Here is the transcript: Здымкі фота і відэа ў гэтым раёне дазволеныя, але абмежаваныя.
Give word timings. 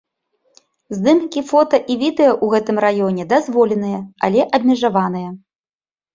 Здымкі 0.99 1.43
фота 1.49 1.79
і 1.91 1.97
відэа 2.05 2.31
ў 2.31 2.45
гэтым 2.55 2.77
раёне 2.87 3.23
дазволеныя, 3.35 3.99
але 4.31 4.41
абмежаваныя. 4.61 5.29